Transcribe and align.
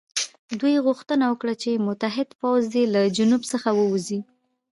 دوی 0.59 0.75
غوښتنه 0.85 1.23
وکړه 1.27 1.53
چې 1.61 1.83
متحد 1.87 2.29
پوځ 2.41 2.61
دې 2.73 2.83
له 2.93 3.01
جنوب 3.17 3.41
څخه 3.51 3.69
ووځي. 3.79 4.19